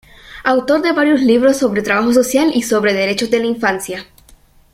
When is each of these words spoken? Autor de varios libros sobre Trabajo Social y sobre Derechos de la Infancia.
Autor 0.43 0.81
de 0.81 0.93
varios 0.93 1.21
libros 1.21 1.57
sobre 1.57 1.83
Trabajo 1.83 2.11
Social 2.11 2.49
y 2.55 2.63
sobre 2.63 2.95
Derechos 2.95 3.29
de 3.29 3.37
la 3.37 3.45
Infancia. 3.45 4.07